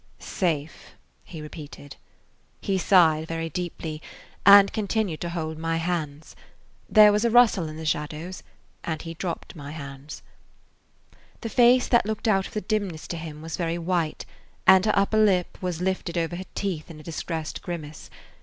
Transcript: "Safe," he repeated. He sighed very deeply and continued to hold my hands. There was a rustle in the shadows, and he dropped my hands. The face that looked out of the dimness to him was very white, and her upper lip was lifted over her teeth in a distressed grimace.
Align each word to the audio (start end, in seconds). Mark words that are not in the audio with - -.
"Safe," 0.17 0.95
he 1.23 1.43
repeated. 1.43 1.95
He 2.59 2.79
sighed 2.79 3.27
very 3.27 3.51
deeply 3.51 4.01
and 4.47 4.73
continued 4.73 5.21
to 5.21 5.29
hold 5.29 5.59
my 5.59 5.77
hands. 5.77 6.35
There 6.89 7.11
was 7.11 7.23
a 7.23 7.29
rustle 7.29 7.69
in 7.69 7.77
the 7.77 7.85
shadows, 7.85 8.41
and 8.83 9.03
he 9.03 9.13
dropped 9.13 9.55
my 9.55 9.69
hands. 9.69 10.23
The 11.41 11.49
face 11.49 11.87
that 11.87 12.07
looked 12.07 12.27
out 12.27 12.47
of 12.47 12.53
the 12.55 12.61
dimness 12.61 13.07
to 13.09 13.15
him 13.17 13.43
was 13.43 13.57
very 13.57 13.77
white, 13.77 14.25
and 14.65 14.87
her 14.87 14.93
upper 14.97 15.19
lip 15.19 15.59
was 15.61 15.81
lifted 15.81 16.17
over 16.17 16.35
her 16.35 16.45
teeth 16.55 16.89
in 16.89 16.99
a 16.99 17.03
distressed 17.03 17.61
grimace. 17.61 18.09